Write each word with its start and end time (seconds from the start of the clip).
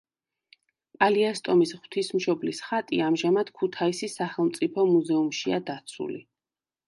პალიასტომის 1.01 1.73
ღვთისმშობლის 1.81 2.61
ხატი 2.69 3.01
ამჟამად 3.09 3.53
ქუთაისის 3.59 4.17
სახელმწიფო 4.23 4.87
მუზეუმშია 4.95 5.63
დაცული. 5.69 6.19